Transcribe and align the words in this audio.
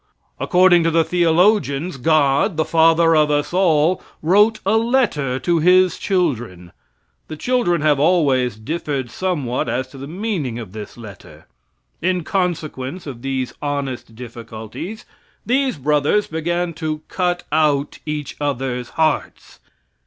According 0.39 0.83
to 0.85 0.89
the 0.89 1.03
theologians, 1.03 1.97
God, 1.97 2.57
the 2.57 2.65
Father 2.65 3.15
of 3.15 3.29
us 3.29 3.53
all, 3.53 4.01
wrote 4.23 4.59
a 4.65 4.75
letter 4.75 5.37
to 5.37 5.59
His 5.59 5.99
children. 5.99 6.71
The 7.27 7.37
children 7.37 7.81
have 7.81 7.99
always 7.99 8.55
differed 8.55 9.11
somewhat 9.11 9.69
as 9.69 9.87
to 9.89 9.99
the 9.99 10.07
meaning 10.07 10.57
of 10.57 10.71
this 10.71 10.97
letter. 10.97 11.45
In 12.01 12.23
consequence 12.23 13.05
of 13.05 13.21
these 13.21 13.53
honest 13.61 14.15
difficulties, 14.15 15.05
these 15.45 15.77
brothers 15.77 16.25
began 16.25 16.73
to 16.81 17.03
cut 17.07 17.43
out 17.51 17.99
each 18.07 18.35
other's 18.41 18.89
hearts. 18.97 19.59